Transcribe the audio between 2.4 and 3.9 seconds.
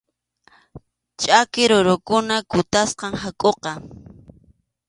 kutasqam hakʼuqa.